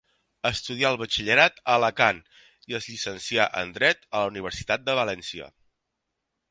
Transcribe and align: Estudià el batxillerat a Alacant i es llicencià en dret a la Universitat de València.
Estudià 0.49 0.89
el 0.93 0.95
batxillerat 1.01 1.59
a 1.59 1.75
Alacant 1.81 2.21
i 2.73 2.79
es 2.81 2.89
llicencià 2.93 3.47
en 3.63 3.75
dret 3.77 4.05
a 4.09 4.25
la 4.25 4.35
Universitat 4.35 4.89
de 4.89 4.99
València. 5.03 5.55